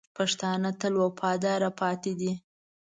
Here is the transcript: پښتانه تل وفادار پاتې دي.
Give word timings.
پښتانه 0.17 0.69
تل 0.81 0.93
وفادار 1.03 1.61
پاتې 1.79 2.11
دي. 2.19 2.31